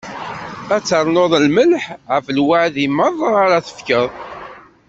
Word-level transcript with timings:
Ad 0.75 0.83
ternuḍ 0.87 1.33
lmelḥ 1.45 1.85
ɣef 2.11 2.25
lewɛadi 2.35 2.87
meṛṛa 2.95 3.31
ara 3.45 3.65
tefkeḍ. 3.65 4.09